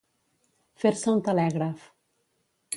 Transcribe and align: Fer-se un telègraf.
Fer-se 0.85 1.13
un 1.19 1.23
telègraf. 1.29 1.87